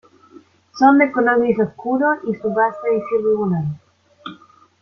Son 0.79 0.97
de 0.97 1.11
color 1.11 1.37
gris 1.41 1.59
oscuro 1.59 2.07
y 2.27 2.33
su 2.33 2.51
base 2.51 2.87
es 2.97 3.03
irregular. 3.19 3.65